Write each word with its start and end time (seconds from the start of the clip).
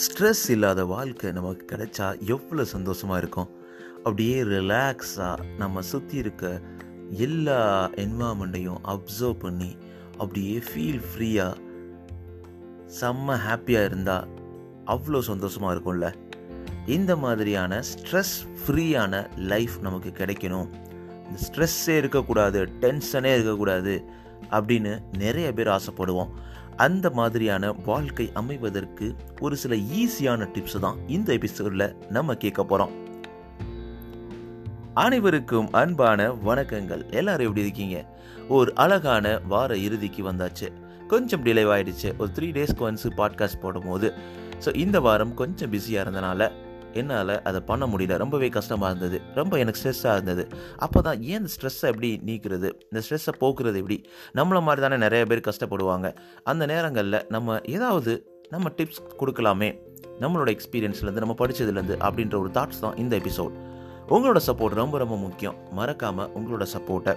Stress 0.00 0.42
இல்லாத 0.48 0.84
வாழ்க்கை 0.84 1.32
நமக்கு 1.32 1.64
கிடைச்சா 1.70 2.06
எவ்வளோ 2.26 2.64
சந்தோஷமாக 2.64 3.18
இருக்கும்? 3.18 3.48
அப்படியே 3.96 4.42
ரிலாக்ஸாக 4.42 5.44
நம்ம 5.58 5.80
சுற்றி 5.80 6.16
இருக்க 6.16 6.60
எல்லா 7.10 7.58
என்வாமெண்ட்டையும் 8.04 8.78
அப்சர்வ் 8.92 9.36
பண்ணி 9.38 9.76
அப்படியே 10.18 10.62
ஃபீல் 10.68 11.02
ஃப்ரீயாக 11.08 11.56
செம்ம 13.00 13.36
ஹாப்பியாக 13.46 13.84
இருந்தால் 13.84 14.28
அவ்வளோ 14.86 15.20
சந்தோஷமாக 15.20 15.74
இருக்கும்ல? 15.74 16.14
இந்த 16.86 17.16
மாதிரியான 17.16 17.82
ஸ்ட்ரெஸ் 17.90 18.36
ஃப்ரீயான 18.60 19.36
லைஃப் 19.36 19.76
நமக்கு 19.80 20.08
கிடைக்கணும். 20.08 20.70
இந்த 21.26 21.38
ஸ்ட்ரெஸ்ஸே 21.46 21.96
இருக்கக்கூடாது 21.96 22.62
டென்ஷனே 22.80 23.32
இருக்கக்கூடாது 23.36 24.04
அப்படின்னு 24.50 25.02
நிறைய 25.24 25.52
பேர் 25.52 25.68
ஆசைப்படுவோம். 25.68 26.32
அந்த 26.80 27.10
மாதிரியான 27.10 27.72
வாழ்க்கை 27.72 28.30
அமைவதற்கு 28.34 29.14
ஒரு 29.40 29.56
சில 29.56 29.74
ஈஸியான 29.74 30.46
டிப்ஸ் 30.46 30.78
தான் 30.78 30.96
இந்த 31.06 31.32
எபிசோடில் 31.32 31.96
நம்ம 32.08 32.34
கேட்க 32.34 32.64
போகிறோம் 32.64 32.94
அனைவருக்கும் 34.94 35.68
அன்பான 35.72 36.32
வணக்கங்கள். 36.32 37.12
எல்லாரும் 37.12 37.46
எப்படி 37.46 37.60
இருக்கீங்க? 37.60 38.18
ஒரு 38.48 38.74
அழகான 38.74 39.38
வார 39.48 39.76
இறுதிக்கு 39.76 40.32
வந்தாச்சு. 40.32 40.72
கொஞ்சம் 41.08 41.44
டிலே 41.44 41.64
ஆயிடுச்சு 41.74 42.16
ஒரு 42.18 42.30
த்ரீ 42.34 42.42
டேஸ்க்கு 42.42 42.80
ஒன்ஸ் 42.80 43.06
பாட்காஸ்ட் 43.16 43.60
போடும்போது. 43.60 44.14
ஸோ 44.64 44.76
இந்த 44.76 45.00
வாரம் 45.00 45.34
கொஞ்சம் 45.34 45.70
பிஸியாக 45.70 46.10
இருந்தனால 46.10 46.52
என்னால் 46.94 47.42
அதை 47.42 47.60
பண்ண 47.60 47.86
முடியல. 47.86 48.16
ரொம்பவே 48.16 48.48
கஷ்டமாக 48.48 48.90
இருந்தது. 48.90 49.20
ரொம்ப 49.34 49.58
எனக்கு 49.58 49.80
ஸ்ட்ரெஸ்ஸாக 49.82 50.12
இருந்தது. 50.12 50.48
அப்போ 50.76 51.00
தான் 51.00 51.22
ஏன் 51.22 51.38
இந்த 51.38 51.50
ஸ்ட்ரெஸ்ஸை 51.60 51.82
எப்படி 51.82 52.20
நீக்கிறது? 52.26 52.70
இந்த 52.92 53.02
ஸ்ட்ரெஸ்ஸை 53.08 53.34
போக்குறது 53.40 53.74
எப்படி 53.74 54.04
நம்மளை 54.34 54.62
மாதிரி 54.62 54.80
தானே 54.80 54.96
நிறைய 54.96 55.26
பேர் 55.26 55.40
கஷ்டப்படுவாங்க. 55.40 56.14
அந்த 56.44 56.66
நேரங்களில் 56.66 57.26
நம்ம 57.28 57.60
ஏதாவது 57.66 58.26
நம்ம 58.50 58.68
டிப்ஸ் 58.76 59.02
கொடுக்கலாமே? 59.18 59.78
நம்மளோட 60.20 60.58
எக்ஸ்பீரியன்ஸ்லேருந்து 60.58 61.18
நம்ம 61.18 61.34
படித்ததுலேருந்து 61.38 61.96
அப்படின்ற 61.96 62.38
ஒரு 62.38 62.50
தாட்ஸ் 62.54 62.80
தான் 62.80 62.96
இந்த 62.96 63.16
எபிசோட் 63.16 63.52
உங்களோட 64.08 64.40
சப்போர்ட் 64.46 64.68
ரொம்ப 64.68 64.98
ரொம்ப 64.98 65.16
முக்கியம். 65.16 65.54
மறக்காமல் 65.70 66.28
உங்களோட 66.28 66.66
சப்போர்ட்டை 66.74 67.16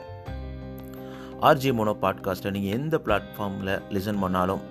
ஆர்ஜி 1.42 1.72
மோனோ 1.74 1.96
பாட்காஸ்ட்டை 2.02 2.52
நீங்கள் 2.52 2.80
எந்த 2.80 3.02
பிளாட்ஃபார்மில் 3.06 3.82
லிசன் 3.90 4.20
பண்ணாலும் 4.20 4.62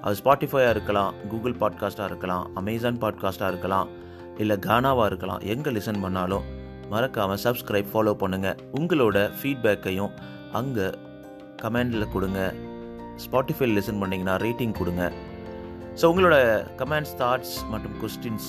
அது 0.00 0.16
ஸ்பாட்டிஃபையாக 0.24 0.70
இருக்கலாம் 0.70 1.14
கூகுள் 1.28 1.52
பாட்காஸ்ட்டாக 1.52 2.04
இருக்கலாம் 2.04 2.54
அமேசான் 2.54 2.98
பாட்காஸ்ட்டாக 2.98 3.48
இருக்கலாம் 3.48 3.99
இல்லை 4.42 4.56
கானாவாக 4.68 5.08
இருக்கலாம். 5.10 5.44
எங்கே 5.52 5.70
லிசன் 5.76 6.02
பண்ணாலும் 6.04 6.46
மறக்காமல் 6.92 7.40
சப்ஸ்கிரைப் 7.44 7.90
ஃபாலோ 7.92 8.12
பண்ணுங்கள் 8.22 8.58
உங்களோட 8.78 9.18
ஃபீட்பேக்கையும் 9.38 10.12
அங்கே 10.60 10.86
கமெண்டில் 11.62 12.12
கொடுங்க. 12.14 12.40
ஸ்பாட்டிஃபை 13.24 13.68
லிசன் 13.76 14.00
பண்ணிங்கன்னா 14.02 14.34
ரேட்டிங் 14.44 14.74
கொடுங்க. 14.80 15.04
ஸோ 16.00 16.04
உங்களோட 16.12 16.36
கமெண்ட்ஸ் 16.80 17.14
தாட்ஸ் 17.22 17.56
மற்றும் 17.72 17.96
கொஸ்டின்ஸ் 18.02 18.48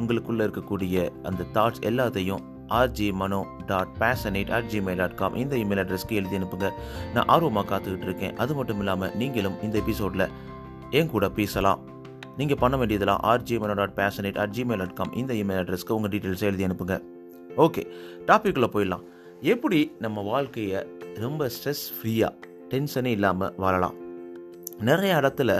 உங்களுக்குள்ளே 0.00 0.44
இருக்கக்கூடிய 0.46 1.06
அந்த 1.28 1.42
தாட்ஸ் 1.56 1.82
எல்லாத்தையும் 1.90 2.42
R G 2.78 3.08
Mano 3.20 3.40
dot 3.70 3.92
passionate 4.02 4.50
at 4.56 4.68
Gmail 4.72 5.00
dot 5.02 5.16
com 5.20 5.34
இந்த 5.42 5.54
இமெயில் 5.62 5.82
அட்ரஸ்க்கு 5.82 6.18
எழுதி 6.20 6.38
அனுப்புங்க. 6.38 6.68
நான் 7.14 7.28
ஆர்வமாக 7.34 7.66
காத்துக்கிட்டு 7.72 8.08
இருக்கேன். 8.08 8.34
அது 8.42 8.52
மட்டும் 8.58 8.80
இல்லாமல் 8.82 9.12
நீங்களும் 9.22 9.58
இந்த 9.66 9.76
எபிசோடில் 9.84 10.26
என் 10.98 11.12
கூட 11.14 11.28
பேசலாம். 11.40 11.80
நீங்கள் 12.38 12.60
பண்ண 12.62 12.76
வேண்டியதெல்லாம் 12.76 13.22
R G 13.32 13.56
dot 13.80 13.96
passionate 14.00 14.38
at 14.44 14.54
Gmail 14.56 14.82
dot 14.82 14.98
com 15.00 15.12
இந்த 15.22 15.32
இமெயில் 15.42 15.60
அட்ரஸ்க்கு 15.62 15.96
உங்கள் 15.96 16.12
டீட்டெயில்ஸ் 16.14 16.46
எழுதி 16.50 16.66
அனுப்புங்க. 16.68 16.96
ஓகே 17.64 17.82
டாப்பிக்குள்ளே 18.28 18.70
போயிடலாம். 18.74 19.04
எப்படி 19.54 19.80
நம்ம 20.04 20.22
வாழ்க்கையை 20.30 20.80
ரொம்ப 21.24 21.50
ஸ்ட்ரெஸ் 21.54 21.86
ஃப்ரீயாக 21.96 22.32
டென்ஷனே 22.72 23.12
இல்லாமல் 23.18 23.52
வாழலாம்? 23.64 23.96
நிறைய 24.88 25.14
இடத்துல 25.20 25.52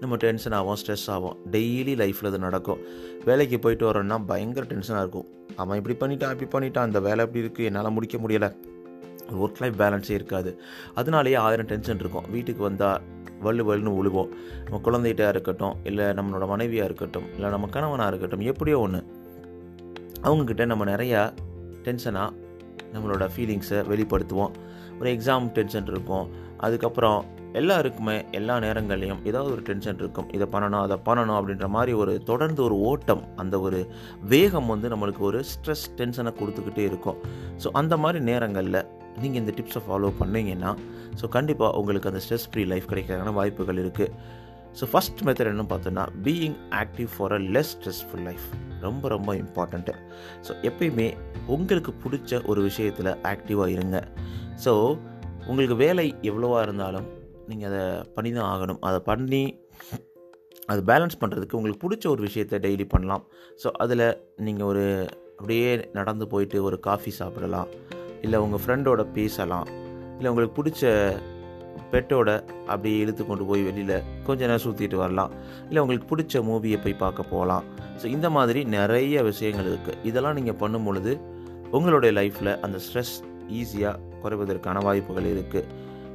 நம்ம 0.00 0.14
டென்ஷன் 0.22 0.54
ஆகும் 0.58 0.78
ஸ்ட்ரெஸ் 0.80 1.08
ஆகும் 1.14 1.36
டெய்லி 1.52 1.94
லைஃப்பில் 2.00 2.30
இது 2.30 2.38
நடக்கும். 2.38 2.80
வேலைக்கு 3.24 3.58
போயிட்டு 3.58 3.84
வரோன்னா 3.90 4.16
பயங்கர 4.30 4.66
டென்ஷனாக 4.72 5.04
இருக்கும். 5.04 5.28
அவன் 5.56 5.78
இப்படி 5.80 5.96
பண்ணிட்டான் 6.00 6.34
இப்படி 6.36 6.50
பண்ணிட்டான் 6.54 6.88
அந்த 6.88 7.00
வேலை 7.00 7.20
எப்படி 7.26 7.44
இருக்குது 7.44 7.68
என்னால் 7.70 7.94
முடிக்க 7.98 8.18
முடியலை. 8.24 8.50
ஒர்க் 9.32 9.60
லைஃப் 9.62 9.80
பேலன்ஸே 9.82 10.10
இருக்காது. 10.10 10.60
அதனாலேயே 10.94 11.34
ஆயிரம் 11.34 11.66
டென்ஷன் 11.66 11.98
இருக்கும். 11.98 12.26
வீட்டுக்கு 12.30 12.62
வந்தால் 12.62 13.02
வள்ளு 13.44 13.62
வள்ளுன்னு 13.68 13.94
உழுவோம். 14.00 14.30
நம்ம 14.64 14.80
குழந்தைகிட்டா 14.86 15.28
இருக்கட்டும் 15.28 15.76
இல்லை 15.84 16.04
நம்மளோட 16.04 16.46
மனைவியாக 16.46 16.88
இருக்கட்டும் 16.88 17.26
இல்லை 17.34 17.50
நம்ம 17.50 17.66
கணவனாக 17.66 18.10
இருக்கட்டும் 18.12 18.40
எப்படியோ 18.40 18.78
ஒன்று 18.78 19.00
அவங்கக்கிட்ட 20.22 20.66
நம்ம 20.66 20.84
நிறையா 20.84 21.22
டென்ஷனாக 21.86 22.30
நம்மளோட 22.94 23.24
ஃபீலிங்ஸை 23.34 23.78
வெளிப்படுத்துவோம். 23.92 24.52
ஒரு 25.00 25.08
எக்ஸாம் 25.16 25.48
டென்ஷன் 25.56 25.88
இருக்கும். 25.92 26.28
அதுக்கப்புறம் 26.56 27.24
எல்லாருக்குமே 27.52 28.24
எல்லா 28.30 28.58
நேரங்கள்லையும் 28.58 29.20
ஏதாவது 29.24 29.52
ஒரு 29.52 29.62
டென்ஷன் 29.62 29.98
இருக்கும். 29.98 30.28
இதை 30.32 30.46
பண்ணணும் 30.52 30.82
அதை 30.86 30.96
பண்ணணும் 31.04 31.38
அப்படின்ற 31.38 31.66
மாதிரி 31.66 31.92
ஒரு 31.92 32.22
தொடர்ந்து 32.22 32.60
ஒரு 32.62 32.76
ஓட்டம் 32.80 33.22
அந்த 33.36 33.60
ஒரு 33.60 33.90
வேகம் 34.32 34.66
வந்து 34.66 34.88
நம்மளுக்கு 34.88 35.18
ஒரு 35.18 35.44
ஸ்ட்ரெஸ் 35.52 35.86
டென்ஷனை 35.96 36.32
கொடுத்துக்கிட்டே 36.40 36.84
இருக்கும். 36.90 37.18
ஸோ 37.64 37.70
அந்த 37.72 37.96
மாதிரி 37.96 38.24
நேரங்களில் 38.24 38.86
நீங்கள் 39.22 39.40
இந்த 39.42 39.52
டிப்ஸை 39.58 39.82
ஃபாலோ 39.86 40.10
பண்ணீங்கன்னா 40.20 40.72
ஸோ 41.20 41.28
கண்டிப்பாக 41.36 41.78
உங்களுக்கு 41.80 42.10
அந்த 42.12 42.22
ஸ்ட்ரெஸ் 42.24 42.48
ஃப்ரீ 42.52 42.64
லைஃப் 42.72 42.88
கிடைக்கிறதுக்கான 42.92 43.34
வாய்ப்புகள் 43.40 43.80
இருக்குது 43.84 44.12
ஸோ 44.78 44.86
ஃபஸ்ட் 44.92 45.20
மெத்தட் 45.26 45.50
என்ன 45.52 45.66
பார்த்தோன்னா 45.72 46.04
being 46.24 46.56
active 46.80 47.10
for 47.16 47.34
a 47.36 47.40
less 47.56 47.70
stressful 47.74 48.24
life 48.28 48.46
ரொம்ப 48.86 49.08
ரொம்ப 49.14 49.30
இம்பார்ட்டண்ட்டு 49.42 49.94
ஸோ 50.46 50.54
எப்பயுமே 50.70 51.06
உங்களுக்கு 51.54 51.92
பிடிச்ச 52.04 52.40
ஒரு 52.50 52.60
விஷயத்தில் 52.68 53.12
ஆக்டிவாக 53.32 53.74
இருங்க. 53.76 53.98
ஸோ 54.64 54.72
உங்களுக்கு 55.50 55.76
வேலை 55.84 56.06
எவ்வளோவா 56.30 56.60
இருந்தாலும் 56.66 57.06
நீங்கள் 57.50 57.68
அதை 57.70 57.82
பண்ணி 58.14 58.30
தான் 58.36 58.48
ஆகணும். 58.52 58.80
அதை 58.88 58.98
பண்ணி 59.10 59.42
அது 60.72 60.80
பேலன்ஸ் 60.90 61.20
பண்ணுறதுக்கு 61.22 61.58
உங்களுக்கு 61.58 61.82
பிடிச்ச 61.84 62.04
ஒரு 62.14 62.22
விஷயத்தை 62.28 62.58
டெய்லி 62.64 62.86
பண்ணலாம். 62.94 63.24
ஸோ 63.62 63.70
அதில் 63.82 64.06
நீங்கள் 64.46 64.68
ஒரு 64.70 64.84
அப்படியே 65.38 65.70
நடந்து 65.98 66.26
போயிட்டு 66.32 66.58
ஒரு 66.68 66.76
காஃபி 66.88 67.10
சாப்பிடலாம். 67.20 67.70
இல்லை 68.26 68.38
உங்கள் 68.44 68.62
ஃப்ரெண்டோட 68.64 69.02
பேசலாம். 69.18 69.68
இல்லை 70.18 70.28
உங்களுக்கு 70.32 70.58
பிடிச்ச 70.58 70.92
பெட்டோட 71.92 72.30
அப்படியே 72.72 72.96
இழுத்து 73.02 73.22
கொண்டு 73.26 73.44
போய் 73.48 73.62
வெளியில் 73.66 73.96
கொஞ்ச 74.26 74.40
நேரம் 74.50 74.62
சுற்றிட்டு 74.64 74.96
வரலாம். 75.02 75.32
இல்லை 75.68 75.80
உங்களுக்கு 75.82 76.08
பிடிச்ச 76.12 76.40
மூவியை 76.48 76.78
போய் 76.84 77.02
பார்க்க 77.02 77.32
போகலாம். 77.32 77.64
ஸோ 78.00 78.06
இந்த 78.14 78.28
மாதிரி 78.36 78.60
நிறைய 78.76 79.22
விஷயங்கள் 79.30 79.68
இருக்குது 79.72 80.00
இதெல்லாம் 80.10 80.36
நீங்கள் 80.38 80.58
பண்ணும் 80.62 80.86
பொழுது 80.88 81.12
உங்களுடைய 81.76 82.12
லைஃப்பில் 82.18 82.52
அந்த 82.66 82.78
ஸ்ட்ரெஸ் 82.86 83.14
ஈஸியாக 83.60 84.00
குறைவதற்கான 84.22 84.82
வாய்ப்புகள் 84.86 85.28
இருக்குது 85.34 85.68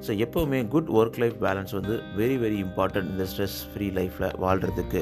ஸோ 0.06 0.12
எப்போவுமே 0.26 0.60
குட் 0.74 0.90
ஒர்க் 1.00 1.20
லைஃப் 1.24 1.38
பேலன்ஸ் 1.46 1.74
வந்து 1.78 1.96
வெரி 2.20 2.38
வெரி 2.44 2.58
இம்பார்ட்டன்ட் 2.66 3.10
இந்த 3.14 3.26
ஸ்ட்ரெஸ் 3.32 3.58
ஃப்ரீ 3.72 3.88
லைஃப்பில் 3.98 4.28
வாழ்கிறதுக்கு 4.44 5.02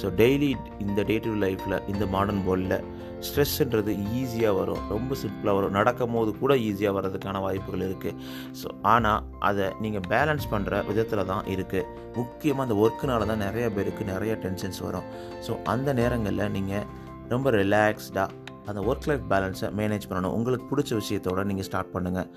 ஸோ 0.00 0.06
டெய்லி 0.20 0.48
இந்த 0.84 1.00
டே 1.10 1.16
டு 1.26 1.32
லைஃப்பில் 1.44 1.76
இந்த 1.92 2.04
மாடர்ன் 2.14 2.42
வேர்ல்டில் 2.48 2.84
ஸ்ட்ரெஸ்ன்றது 3.26 3.92
ஈஸியாக 4.18 4.52
வரும். 4.58 4.82
ரொம்ப 4.94 5.12
சிம்பிளாக 5.22 5.54
வரும். 5.58 5.74
நடக்கும் 5.78 6.14
போது 6.16 6.30
கூட 6.42 6.52
ஈஸியாக 6.68 6.94
வர்றதுக்கான 6.96 7.40
வாய்ப்புகள் 7.46 7.84
இருக்குது 7.88 8.18
ஸோ 8.60 8.68
ஆனால் 8.92 9.22
அதை 9.48 9.66
நீங்கள் 9.84 10.06
பேலன்ஸ் 10.12 10.46
பண்ணுற 10.52 10.82
விதத்தில் 10.90 11.28
தான் 11.32 11.44
இருக்குது 11.54 11.88
முக்கியமாக 12.18 12.66
அந்த 12.66 12.76
ஒர்க்குனால 12.84 13.26
தான் 13.30 13.44
நிறைய 13.46 13.66
பேருக்கு 13.78 14.04
நிறைய 14.12 14.34
டென்ஷன்ஸ் 14.44 14.80
வரும். 14.86 15.08
ஸோ 15.46 15.54
அந்த 15.74 15.88
நேரங்களில் 16.00 16.52
நீங்கள் 16.56 16.86
ரொம்ப 17.34 17.50
ரிலாக்ஸ்டாக 17.60 18.46
அந்த 18.70 18.80
ஒர்க் 18.90 19.08
லைஃப் 19.10 19.26
பேலன்ஸை 19.32 19.68
மேனேஜ் 19.80 20.08
பண்ணணும். 20.08 20.34
உங்களுக்கு 20.38 20.66
பிடிச்ச 20.72 20.92
விஷயத்தோட 21.02 21.42
நீங்கள் 21.50 21.68
ஸ்டார்ட் 21.68 21.92
பண்ணுங்கள் 21.96 22.28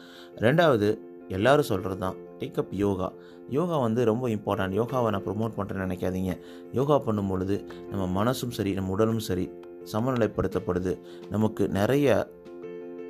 ரெண்டாவது 0.48 0.90
எல்லோரும் 1.36 1.70
சொல்கிறது 1.72 2.00
தான் 2.04 2.18
டேக்கப் 2.40 2.74
யோகா 2.84 3.08
யோகா 3.56 3.78
வந்து 3.86 4.02
ரொம்ப 4.12 4.26
இம்பார்ட்டன்ட் 4.36 4.78
யோகாவை 4.80 5.10
நான் 5.14 5.26
ப்ரொமோட் 5.28 5.58
பண்ணுறேன்னு 5.58 5.86
நினைக்காதீங்க. 5.88 6.34
யோகா 6.78 6.98
பண்ணும் 7.08 7.32
பொழுது 7.32 7.56
நம்ம 7.92 8.04
மனசும் 8.20 8.54
சரி 8.58 8.74
நம்ம 8.78 8.94
உடலும் 8.96 9.26
சரி 9.30 9.46
சமநிலைப்படுத்தப்படுது. 9.94 10.94
நமக்கு 11.34 11.64
நிறைய 11.80 12.08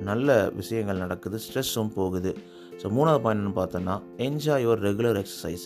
நல்ல 0.08 0.28
விஷயங்கள் 0.58 1.02
நடக்குது. 1.04 1.36
ஸ்ட்ரெஸ்ஸும் 1.44 1.94
போகுது. 1.98 2.30
ஸோ 2.80 2.88
மூணாவது 2.96 3.22
பாயிண்ட் 3.24 3.56
பார்த்தோன்னா 3.58 3.94
என்ஜாய் 4.26 4.62
யுவர் 4.64 4.80
ரெகுலர் 4.86 5.18
எக்ஸசைஸ் 5.22 5.64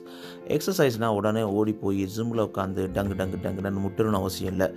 எக்ஸசைஸ்னால் 0.55 1.17
உடனே 1.19 1.43
ஓடி 1.59 1.73
போய் 1.83 2.03
ஜிம்மில் 2.15 2.43
உட்காந்து 2.47 2.83
டங்கு 2.97 3.15
டங்கு 3.21 3.39
டங்குன்னு 3.45 3.85
முட்டணும்னு 3.85 4.21
அவசியம் 4.23 4.53
இல்லை. 4.55 4.69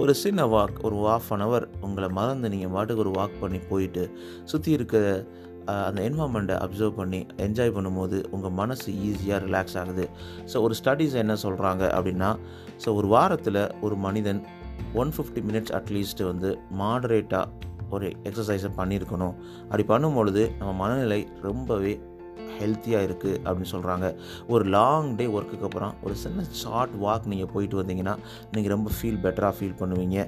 ஒரு 0.00 0.14
சின்ன 0.22 0.46
வாக் 0.54 0.78
ஒரு 0.88 0.96
ஆஃப் 1.14 1.30
அன் 1.36 1.44
ஹவர் 1.46 1.66
உங்களை 1.88 2.08
மறந்து 2.18 2.50
நீங்கள் 2.54 2.74
பாட்டுக்கு 2.76 3.04
ஒரு 3.06 3.14
வாக் 3.18 3.40
பண்ணி 3.44 3.60
போயிட்டு 3.70 4.04
சுற்றி 4.52 4.72
இருக்க 4.78 4.96
அந்த 5.88 6.00
என்வாமெண்ட்டை 6.08 6.56
அப்சர்வ் 6.64 6.98
பண்ணி 7.00 7.20
என்ஜாய் 7.46 7.74
பண்ணும்போது 7.76 8.18
உங்கள் 8.36 8.54
மனசு 8.60 8.88
ஈஸியாக 9.08 9.40
ரிலாக்ஸ் 9.46 9.76
ஆகுது. 9.82 10.06
ஸோ 10.52 10.62
ஒரு 10.66 10.76
ஸ்டடீஸ் 10.80 11.16
என்ன 11.22 11.36
சொல்கிறாங்க 11.44 11.84
அப்படின்னா 11.96 12.30
ஸோ 12.84 12.94
ஒரு 13.00 13.10
வாரத்தில் 13.14 13.62
ஒரு 13.86 13.98
மனிதன் 14.06 14.42
ஒன் 15.02 15.14
ஃபிஃப்டி 15.16 15.42
மினிட்ஸ் 15.48 15.74
அட்லீஸ்ட் 15.78 16.22
வந்து 16.30 16.50
மாடரேட்டாக 16.80 17.64
ஒரு 17.96 18.06
எக்ஸசைஸை 18.28 18.70
பண்ணியிருக்கணும். 18.80 19.34
அப்படி 19.68 19.86
பண்ணும்பொழுது 19.94 20.42
நம்ம 20.58 20.72
மனநிலை 20.82 21.20
ரொம்பவே 21.48 21.94
ஹெல்த்தியாக 22.60 23.06
இருக்குது 23.06 23.38
அப்படின்னு 23.44 23.70
சொல்கிறாங்க 23.72 24.06
ஒரு 24.52 24.64
லாங் 24.74 25.08
டே 25.18 25.24
ஒர்க்குக்கு 25.36 25.66
அப்புறம் 25.68 25.94
ஒரு 26.04 26.14
சின்ன 26.22 26.44
ஷார்ட் 26.60 26.94
வாக் 27.04 27.28
நீங்கள் 27.32 27.50
போயிட்டு 27.54 27.76
வந்தீங்கன்னா 27.80 28.14
நீங்கள் 28.54 28.74
ரொம்ப 28.74 28.90
ஃபீல் 28.96 29.20
பெட்டராக 29.24 29.54
ஃபீல் 29.58 29.78
பண்ணுவீங்க. 29.80 30.18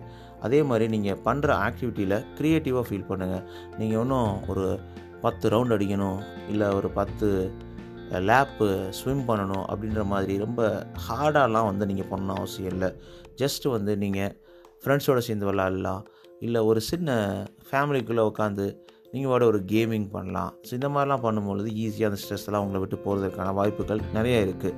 அதே 0.46 0.61
மாதிரி 0.70 0.87
நீங்கள் 0.94 1.20
பண்ணுற 1.26 1.49
ஆக்டிவிட்டியில் 1.67 2.17
க்ரியேட்டிவாக 2.38 2.85
ஃபீல் 2.88 3.08
பண்ணுங்கள் 3.11 3.44
நீங்கள் 3.79 4.00
இன்னும் 4.05 4.32
ஒரு 4.52 4.67
பத்து 5.24 5.46
ரவுண்ட் 5.54 5.74
அடிக்கணும் 5.76 6.20
இல்லை 6.52 6.66
ஒரு 6.78 6.88
பத்து 6.98 7.28
லேப்பு 8.28 8.66
ஸ்விம் 8.98 9.24
பண்ணணும் 9.30 9.64
அப்படின்ற 9.70 10.02
மாதிரி 10.12 10.34
ரொம்ப 10.44 10.60
ஹார்டாலாம் 11.06 11.68
வந்து 11.70 11.88
நீங்கள் 11.90 12.10
பண்ணணும் 12.12 12.38
அவசியம் 12.40 12.72
இல்லை. 12.74 12.90
ஜஸ்ட்டு 13.42 13.72
வந்து 13.76 13.92
நீங்கள் 14.04 14.32
ஃப்ரெண்ட்ஸோடு 14.82 15.24
சேர்ந்து 15.26 15.48
விளாட்லாம் 15.50 16.02
இல்லை 16.46 16.60
ஒரு 16.70 16.80
சின்ன 16.90 17.10
ஃபேமிலிக்குள்ளே 17.68 18.24
உட்காந்து 18.30 18.66
நீங்கள் 19.12 19.30
வாட 19.32 19.44
ஒரு 19.50 19.60
கேமிங் 19.72 20.08
பண்ணலாம். 20.14 20.50
ஸோ 20.66 20.72
இந்த 20.78 20.88
மாதிரிலாம் 20.94 21.22
பண்ணும்பொழுது 21.26 21.68
ஈஸியாக 21.84 22.10
அந்த 22.10 22.20
ஸ்ட்ரெஸ்லாம் 22.22 22.64
உங்களை 22.64 22.80
விட்டு 22.82 22.96
போகிறதுக்கான 23.04 23.52
வாய்ப்புகள் 23.58 24.02
நிறைய 24.16 24.38
இருக்குது 24.46 24.74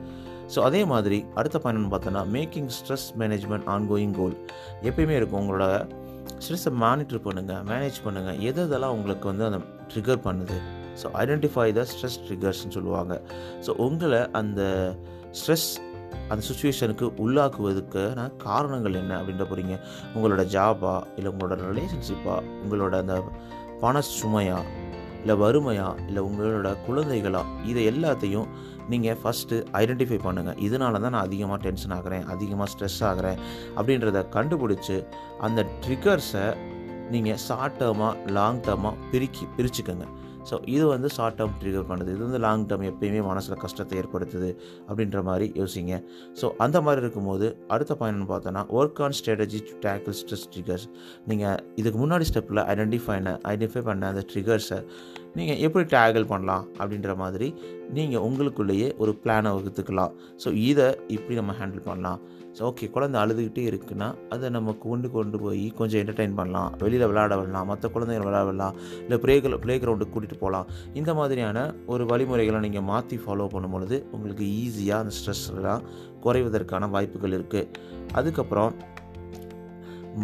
ஸோ 0.54 0.58
அதே 0.68 0.82
மாதிரி 0.92 1.18
அடுத்த 1.40 1.56
பயணம்னு 1.64 1.90
பார்த்தோன்னா 1.94 2.22
making 2.36 2.70
stress 2.76 3.08
management 3.22 3.66
ongoing 3.74 4.14
goal 4.20 4.36
எப்பயுமே 4.88 5.16
இருக்கும். 5.20 5.40
உங்களோட 5.42 5.66
ஸ்ட்ரெஸ்ஸை 6.30 6.72
மானிட்டர் 6.84 7.24
பண்ணுங்கள் 7.26 7.62
மேனேஜ் 7.70 7.98
பண்ணுங்கள் 8.06 8.38
எது 8.48 8.62
எதெல்லாம் 8.66 8.94
உங்களுக்கு 8.96 9.26
வந்து 9.32 9.44
அந்த 9.48 9.60
ட்ரிகர் 9.92 10.24
பண்ணுது? 10.26 10.56
ஸோ 11.00 11.06
ஐடென்டிஃபை 11.22 11.66
த 11.78 11.84
ஸ்ட்ரெஸ் 11.92 12.18
ட்ரிகர்ஸ்னு 12.26 12.74
சொல்லுவாங்க. 12.76 13.14
ஸோ 13.66 13.70
உங்களை 13.86 14.20
அந்த 14.40 14.60
ஸ்ட்ரெஸ் 15.40 15.68
அந்த 16.32 16.42
சுச்சுவேஷனுக்கு 16.48 17.06
உள்ளாக்குவதுக்கான 17.24 18.26
காரணங்கள் 18.46 18.98
என்ன 19.02 19.12
அப்படின்ற 19.20 19.44
போகிறீங்க 19.50 19.76
உங்களோட 20.14 20.42
ஜாபா 20.54 20.94
இல்லை 21.16 21.30
உங்களோட 21.32 21.56
ரிலேஷன்ஷிப்பா 21.70 22.36
உங்களோட 22.62 22.94
அந்த 23.04 23.16
பண 23.82 24.00
சுமையாக 24.00 24.64
இல்லை 25.20 25.34
வறுமையா 25.42 25.88
இல்லை 26.08 26.20
உங்களோட 26.28 26.70
குழந்தைகளா 26.88 27.42
இதை 27.64 27.82
எல்லாத்தையும் 27.92 28.48
நீங்கள் 28.88 29.18
ஃபஸ்ட்டு 29.22 29.56
ஐடென்டிஃபை 29.72 30.18
பண்ணுங்கள் 30.26 30.58
இதனால 30.66 31.00
தான் 31.00 31.14
நான் 31.16 31.26
அதிகமாக 31.28 31.58
டென்ஷன் 31.66 31.94
ஆகிறேன் 31.96 32.24
அதிகமாக 32.34 32.70
ஸ்ட்ரெஸ் 32.72 33.00
ஆகிறேன் 33.10 33.38
அப்படின்றத 33.76 34.22
கண்டுபிடிச்சி 34.36 34.96
அந்த 35.40 35.66
ட்ரிகர்ஸை 35.84 36.46
நீங்கள் 37.10 37.40
ஷார்ட் 37.46 37.78
டேர்மாக 37.82 38.32
லாங் 38.38 38.60
டேர்மாக 38.66 38.96
பிரிக்கி 39.12 39.46
பிரிச்சுக்கோங்க. 39.56 40.06
ஸோ 40.48 40.54
இது 40.74 40.84
வந்து 40.92 41.08
ஷார்ட் 41.16 41.36
டேர்ம் 41.38 41.54
ட்ரிகர் 41.60 41.86
பண்ணுது. 41.90 42.10
இது 42.16 42.22
வந்து 42.26 42.40
லாங் 42.44 42.64
டேர்ம் 42.70 42.84
எப்பயுமே 42.90 43.20
மனசில் 43.28 43.60
கஷ்டத்தை 43.64 43.96
ஏற்படுத்துது 44.00 44.50
அப்படின்ற 44.88 45.20
மாதிரி 45.28 45.46
யோசிங்க. 45.60 45.94
ஸோ 46.40 46.48
அந்த 46.64 46.80
மாதிரி 46.86 47.02
இருக்கும்போது 47.04 47.48
அடுத்த 47.76 47.94
பயணம்னு 48.00 48.28
பார்த்தோன்னா 48.32 48.64
work 48.80 49.00
on 49.06 49.16
strategy 49.20 49.60
to 49.68 49.74
tackle 49.86 50.16
stress 50.20 50.46
triggers 50.54 50.86
நீங்கள் 51.30 51.58
இதுக்கு 51.82 52.00
முன்னாடி 52.04 52.26
ஸ்டெப்பில் 52.30 52.62
ஐடென்டிஃபை 52.74 53.16
ஐடென்டிஃபை 53.52 53.82
பண்ண 53.90 54.08
அந்த 54.12 54.24
ட்ரிகர்ஸை 54.32 54.80
நீங்கள் 55.38 55.60
எப்படி 55.66 55.84
டேக்கிள் 55.96 56.30
பண்ணலாம் 56.32 56.64
அப்படின்ற 56.80 57.12
மாதிரி 57.20 57.48
நீங்கள் 57.96 58.24
உங்களுக்குள்ளேயே 58.26 58.88
ஒரு 59.02 59.12
பிளானை 59.22 59.50
வகுத்துக்கலாம். 59.56 60.12
ஸோ 60.42 60.48
இதை 60.70 60.86
இப்படி 61.16 61.34
நம்ம 61.40 61.54
ஹேண்டில் 61.60 61.86
பண்ணலாம். 61.88 62.20
ஸோ 62.56 62.60
ஓகே 62.68 62.86
குழந்தை 62.94 63.16
அழுதுகிட்டே 63.22 63.64
இருக்குன்னா 63.70 64.08
அதை 64.34 64.46
நம்ம 64.56 64.74
கொண்டு 64.84 65.08
கொண்டு 65.16 65.38
போய் 65.44 65.64
கொஞ்சம் 65.80 66.00
என்டர்டைன் 66.02 66.36
பண்ணலாம். 66.40 66.70
வெளியில் 66.82 67.06
விளையாட 67.10 67.36
விடலாம். 67.40 67.68
மற்ற 67.72 67.88
குழந்தைகள் 67.94 68.26
விளையாட 68.28 68.44
விடலாம். 68.50 68.76
இல்லை 69.04 69.18
ப்ளே 69.24 69.36
ப்ளே 69.64 69.76
கிரவுண்டுக்கு 69.84 70.14
கூட்டிகிட்டு 70.14 70.42
போகலாம். 70.44 70.68
இந்த 71.00 71.14
மாதிரியான 71.20 71.58
ஒரு 71.94 72.04
வழிமுறைகளை 72.12 72.60
நீங்கள் 72.66 72.86
மாற்றி 72.92 73.18
ஃபாலோ 73.24 73.48
பண்ணும்பொழுது 73.56 73.98
உங்களுக்கு 74.16 74.46
ஈஸியாக 74.62 75.04
அந்த 75.04 75.14
ஸ்ட்ரெஸ்லாம் 75.18 75.84
குறைவதற்கான 76.26 76.90
வாய்ப்புகள் 76.96 77.36
இருக்குது 77.38 77.68
அதுக்கப்புறம் 78.20 78.72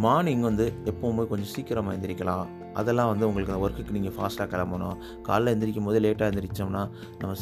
மார்னிங் 0.04 0.46
வந்து 0.50 0.64
எப்போவுமே 0.90 1.24
கொஞ்சம் 1.30 1.52
சீக்கிரமாக 1.54 1.92
எழுந்திரிக்கலாம் 1.92 2.48
அதெல்லாம் 2.80 3.10
வந்து 3.12 3.26
உங்களுக்கு 3.28 3.52
அந்த 3.54 3.62
ஒர்க்குக்கு 3.66 3.96
நீங்கள் 3.98 4.14
ஃபாஸ்ட்டாக 4.16 4.48
கிளம்பணும். 4.54 4.96
காலைல 5.28 5.52
எந்திரிக்கும் 5.54 5.88
போதே 5.88 6.00
லேட்டாக 6.04 6.30
எந்திரிச்சோம்னா 6.32 6.84
நம்ம 7.22 7.34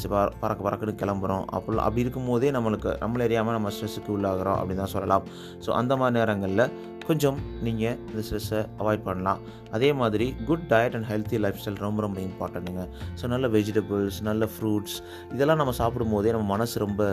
பறக்க 0.43 0.59
பறக்குன்னு 0.67 0.95
கிளம்புறோம். 1.03 1.45
அப்படி 1.57 1.83
அப்படி 1.87 2.03
இருக்கும் 2.05 2.29
போதே 2.31 2.51
நம்மளுக்கு 2.57 2.91
நம்மள 3.03 3.23
அறியாமல் 3.27 3.57
நம்ம 3.57 3.71
ஸ்ட்ரெஸ்ஸுக்கு 3.75 4.11
உள்ளாகிறோம் 4.17 4.59
அப்படின்னு 4.61 4.83
தான் 4.83 4.93
சொல்லலாம். 4.95 5.25
ஸோ 5.65 5.71
அந்த 5.81 5.93
மாதிரி 6.01 6.17
நேரங்களில் 6.19 6.65
கொஞ்சம் 7.07 7.39
நீங்கள் 7.65 7.97
இந்த 8.09 8.21
ஸ்ட்ரெஸ்ஸை 8.27 8.61
அவாய்ட் 8.81 9.03
பண்ணலாம். 9.07 9.41
அதே 9.75 9.89
மாதிரி 10.01 10.27
good 10.49 10.67
diet 10.71 10.95
and 10.97 11.07
healthy 11.11 11.37
lifestyle 11.61 11.81
ரொம்ப 11.85 12.01
ரொம்ப 12.05 12.19
இம்பார்ட்டன்ட்டுங்க 12.27 12.83
ஸோ 13.19 13.27
நல்ல 13.33 13.47
வெஜிடபிள்ஸ் 13.55 14.19
நல்ல 14.29 14.49
ஃப்ரூட்ஸ் 14.53 14.97
இதெல்லாம் 15.35 15.61
நம்ம 15.61 15.75
சாப்பிடும் 15.81 16.13
போதே 16.15 16.33
நம்ம 16.35 16.47
மனசு 16.55 16.85
ரொம்ப 16.85 17.03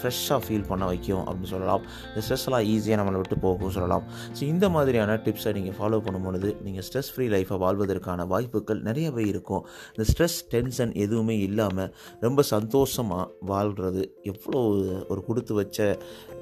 ஃப்ரெஷ்ஷாக 0.00 0.40
ஃபீல் 0.44 0.66
பண்ண 0.70 0.84
வைக்கும் 0.90 1.22
அப்படின்னு 1.26 1.50
சொல்லலாம். 1.54 1.82
இந்த 2.10 2.22
ஸ்ட்ரெஸ்லாம் 2.26 2.66
ஈஸியாக 2.72 2.98
நம்மளை 3.00 3.18
விட்டு 3.22 3.38
போகும் 3.46 3.74
சொல்லலாம். 3.76 4.04
ஸோ 4.36 4.42
இந்த 4.52 4.68
மாதிரியான 4.76 5.16
டிப்ஸை 5.26 5.52
நீங்கள் 5.58 5.76
ஃபாலோ 5.78 6.00
பண்ணும் 6.06 6.26
பொழுது 6.28 6.50
நீங்கள் 6.66 6.86
ஸ்ட்ரெஸ் 6.88 7.10
ஃப்ரீ 7.14 7.26
லைஃப்பை 7.36 7.58
வாழ்வதற்கான 7.64 8.26
வாய்ப்புகள் 8.34 8.82
நிறையவே 8.88 9.24
இருக்கும். 9.32 9.64
இந்த 9.94 10.06
ஸ்ட்ரெஸ் 10.12 10.38
டென்ஷன் 10.54 10.94
எதுவுமே 11.06 11.36
இல்லாமல் 11.48 11.90
ரொம்ப 12.26 12.42
சந்தோஷமாக 12.54 13.26
வாழ்கிறது 13.52 14.04
எவ்வளோ 14.32 14.62
ஒரு 15.12 15.20
கொடுத்து 15.28 15.52
வச்ச 15.60 15.78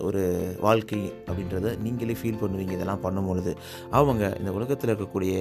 ஒரு 0.08 0.22
வாழ்க்கை 0.66 1.02
அப்படின்றத 1.28 1.76
நீங்களே 1.86 2.14
ஃபீல் 2.20 2.40
பண்ணுவீங்க. 2.44 2.72
இதெல்லாம் 2.78 3.02
பண்ணும் 3.06 3.28
பொழுது 3.30 3.54
அவங்க 3.98 4.24
இந்த 4.40 4.50
உலகத்தில் 4.58 4.92
இருக்கக்கூடிய 4.92 5.34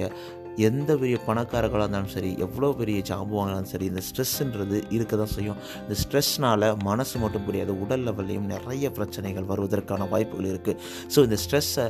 எந்த 0.66 0.90
பெரிய 1.00 1.16
பணக்காரர்களாக 1.26 1.84
இருந்தாலும் 1.84 2.12
சரி 2.14 2.30
எவ்வளோ 2.44 2.68
பெரிய 2.78 2.98
ஜாம்புவாங்கனாலும் 3.08 3.70
சரி 3.72 3.86
இந்த 3.90 4.02
ஸ்ட்ரெஸ்ஸுன்றது 4.06 4.78
இருக்க 4.96 5.16
தான் 5.20 5.32
செய்யும். 5.34 5.58
இந்த 5.82 5.94
ஸ்ட்ரெஸ்னால் 6.02 6.64
மனசு 6.88 7.14
மட்டும் 7.24 7.44
புரியாது 7.48 7.72
உடல் 7.86 8.06
லெவல்லையும் 8.08 8.50
நிறைய 8.54 8.90
பிரச்சனைகள் 8.98 9.50
வருவதற்கான 9.52 10.08
வாய்ப்புகள் 10.14 10.50
இருக்குது 10.52 10.80
ஸோ 11.14 11.18
இந்த 11.28 11.38
ஸ்ட்ரெஸ்ஸை 11.44 11.86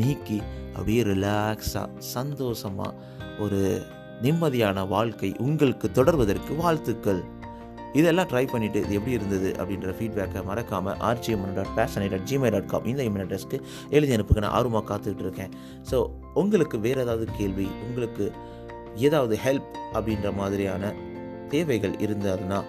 நீக்கி 0.00 0.38
அப்படியே 0.76 1.02
ரிலாக்ஸாக 1.12 1.88
சந்தோஷமாக 2.14 2.92
ஒரு 3.44 3.60
நிம்மதியான 4.24 4.84
வாழ்க்கை 4.92 5.30
உங்களுக்கு 5.46 5.86
தொடர்வதற்கு 5.96 6.52
வாழ்த்துக்கள். 6.60 7.22
இதெல்லாம் 8.00 8.28
ட்ரை 8.30 8.42
பண்ணிவிட்டு 8.52 8.78
இது 8.84 8.96
எப்படி 8.98 9.14
இருந்தது 9.16 9.48
அப்படின்ற 9.60 9.92
ஃபீட்பேக்கை 9.98 10.40
மறக்காமல் 10.48 10.96
R G M 11.08 11.44
dot 11.58 11.72
passionate 11.78 12.12
dot 12.14 12.26
Gmail 12.30 12.54
dot 12.54 12.70
com 12.72 12.88
இந்த 12.92 13.02
இமெயில் 13.08 13.24
அட்ரஸ்க்கு 13.26 13.58
எழுதி 13.96 14.14
அனுப்புங்க 14.16 14.42
நான் 14.44 14.56
ஆர்வமாக 14.58 14.84
காத்துக்கிட்டு 14.90 15.24
இருக்கேன். 15.26 15.52
ஸோ 15.90 15.98
உங்களுக்கு 16.42 16.78
வேறு 16.86 17.02
ஏதாவது 17.04 17.26
கேள்வி 17.38 17.68
உங்களுக்கு 17.86 18.26
ஏதாவது 19.08 19.36
ஹெல்ப் 19.44 19.70
அப்படின்ற 19.96 20.30
மாதிரியான 20.40 20.92
தேவைகள் 21.54 21.94
இருந்ததுன்னா 22.04 22.60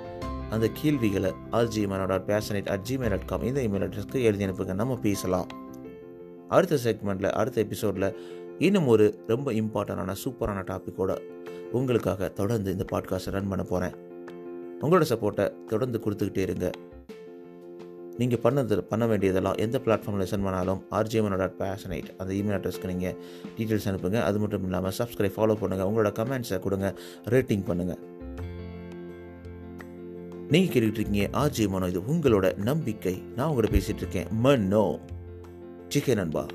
அந்த 0.49 0.69
கேள்விகளை 0.73 1.33
R G M 1.51 2.05
dot 2.07 2.27
passionate 2.29 2.67
at 2.67 2.85
Gmail 2.89 3.09
dot 3.09 3.25
com 3.25 3.41
இந்த 3.41 3.61
இமெயில் 3.61 3.85
அட்ரஸ்க்கு 3.87 4.21
எழுதி 4.21 4.45
அனுப்புங்க. 4.45 4.73
நம்ம 4.73 4.95
பேசலாம். 4.95 5.47
அடுத்த 6.47 6.75
செக்மெண்ட்டில் 6.83 7.29
அடுத்த 7.29 7.61
எபிசோடில் 7.61 8.07
இன்னும் 8.57 8.87
ஒரு 8.87 9.23
ரொம்ப 9.27 9.51
இம்பார்ட்டண்டான 9.51 10.15
சூப்பரான 10.23 10.63
டாப்பிக்கோட 10.71 11.17
உங்களுக்காக 11.71 12.29
தொடர்ந்து 12.29 12.71
இந்த 12.71 12.85
பாட்காஸ்ட்டை 12.91 13.31
ரன் 13.31 13.47
பண்ண 13.47 13.63
போகிறேன் 13.63 13.95
உங்களோட 14.81 15.03
சப்போர்ட்டை 15.09 15.65
தொடர்ந்து 15.65 16.01
கொடுத்துக்கிட்டே 16.05 16.37
இருங்க. 16.37 16.69
நீங்கள் 18.17 18.39
பண்ணது 18.43 18.77
பண்ண 18.77 19.05
வேண்டியதெல்லாம் 19.07 19.55
எந்த 19.55 19.81
பிளாட்ஃபார்மில் 19.85 20.23
லிசன் 20.23 20.43
பண்ணாலும் 20.43 20.83
ஆர்ஜிஎம் 20.91 21.37
டாட் 21.37 21.57
பேஷனைட் 21.59 22.09
அந்த 22.17 22.33
இமெயில் 22.33 22.59
அட்ரஸ்க்கு 22.59 22.85
நீங்கள் 22.85 23.15
டீட்டெயில்ஸ் 23.57 23.89
அனுப்புங்க. 23.91 24.21
அது 24.21 24.39
மட்டும் 24.39 24.63
இல்லாமல் 24.63 24.91
சப்ஸ்கிரைப் 24.97 25.37
ஃபாலோ 25.37 25.55
பண்ணுங்கள் 25.61 25.89
உங்களோட 25.91 26.11
கமெண்ட்ஸை 26.21 26.59
கொடுங்க. 26.59 26.95
ரேட்டிங் 27.23 27.65
பண்ணுங்கள் 27.69 28.15
நீங்கள் 30.49 30.75
கேட்டுக்கிட்டு 30.75 30.99
இருக்கீங்க 30.99 31.29
ஆர்ஜி 31.31 31.67
மனோ. 31.67 31.87
இது 31.87 31.99
உங்களோட 31.99 32.55
நம்பிக்கை. 32.55 33.21
நான் 33.35 33.51
உங்களோட 33.51 33.71
பேசிகிட்டு 33.71 33.95
இருக்கேன். 33.95 34.27
மன்னோ 34.43 34.99
சிக்கே 35.87 36.13
நண்பா. 36.13 36.45